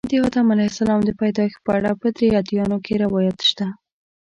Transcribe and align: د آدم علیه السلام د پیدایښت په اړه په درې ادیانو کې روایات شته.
د 0.09 0.13
آدم 0.27 0.47
علیه 0.53 0.69
السلام 0.73 0.99
د 1.05 1.09
پیدایښت 1.21 1.59
په 1.65 1.71
اړه 1.77 1.91
په 2.01 2.07
درې 2.17 2.27
ادیانو 2.39 2.77
کې 2.85 2.93
روایات 3.05 3.39
شته. 3.49 3.67